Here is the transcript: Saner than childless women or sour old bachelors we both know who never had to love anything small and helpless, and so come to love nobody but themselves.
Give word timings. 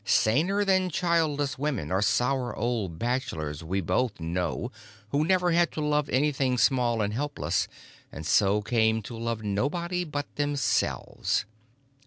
Saner 0.03 0.65
than 0.65 0.89
childless 0.89 1.59
women 1.59 1.91
or 1.91 2.01
sour 2.01 2.55
old 2.55 2.97
bachelors 2.97 3.63
we 3.63 3.81
both 3.81 4.19
know 4.19 4.71
who 5.09 5.23
never 5.23 5.51
had 5.51 5.71
to 5.73 5.79
love 5.79 6.09
anything 6.09 6.57
small 6.57 7.03
and 7.03 7.13
helpless, 7.13 7.67
and 8.11 8.25
so 8.25 8.63
come 8.63 9.03
to 9.03 9.15
love 9.15 9.43
nobody 9.43 10.03
but 10.03 10.25
themselves. 10.37 11.45